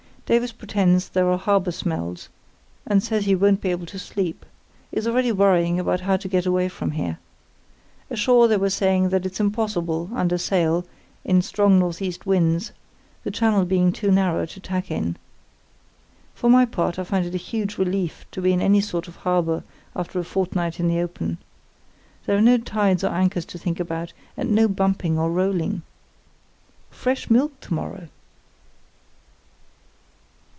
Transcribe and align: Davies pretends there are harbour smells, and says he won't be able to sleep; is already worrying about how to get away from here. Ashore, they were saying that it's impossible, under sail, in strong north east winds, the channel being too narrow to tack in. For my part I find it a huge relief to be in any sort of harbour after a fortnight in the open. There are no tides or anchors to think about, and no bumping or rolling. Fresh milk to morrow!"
Davies 0.27 0.53
pretends 0.53 1.09
there 1.09 1.29
are 1.29 1.37
harbour 1.37 1.73
smells, 1.73 2.29
and 2.87 3.03
says 3.03 3.25
he 3.25 3.35
won't 3.35 3.59
be 3.59 3.69
able 3.69 3.87
to 3.87 3.99
sleep; 3.99 4.45
is 4.89 5.05
already 5.05 5.29
worrying 5.29 5.77
about 5.77 5.99
how 5.99 6.15
to 6.15 6.29
get 6.29 6.45
away 6.45 6.69
from 6.69 6.91
here. 6.91 7.19
Ashore, 8.09 8.47
they 8.47 8.55
were 8.55 8.69
saying 8.69 9.09
that 9.09 9.25
it's 9.25 9.41
impossible, 9.41 10.09
under 10.15 10.37
sail, 10.37 10.85
in 11.25 11.41
strong 11.41 11.79
north 11.79 12.01
east 12.01 12.25
winds, 12.25 12.71
the 13.25 13.29
channel 13.31 13.65
being 13.65 13.91
too 13.91 14.09
narrow 14.09 14.45
to 14.45 14.61
tack 14.61 14.89
in. 14.89 15.17
For 16.33 16.49
my 16.49 16.63
part 16.65 16.97
I 16.97 17.03
find 17.03 17.25
it 17.25 17.35
a 17.35 17.49
huge 17.51 17.77
relief 17.77 18.25
to 18.31 18.41
be 18.41 18.53
in 18.53 18.61
any 18.61 18.79
sort 18.79 19.09
of 19.09 19.17
harbour 19.17 19.63
after 19.97 20.17
a 20.17 20.23
fortnight 20.23 20.79
in 20.79 20.87
the 20.87 21.01
open. 21.01 21.39
There 22.25 22.37
are 22.37 22.41
no 22.41 22.57
tides 22.57 23.03
or 23.03 23.09
anchors 23.13 23.43
to 23.43 23.57
think 23.57 23.81
about, 23.81 24.13
and 24.37 24.51
no 24.55 24.69
bumping 24.69 25.19
or 25.19 25.29
rolling. 25.29 25.81
Fresh 26.89 27.29
milk 27.29 27.59
to 27.59 27.73
morrow!" 27.73 28.07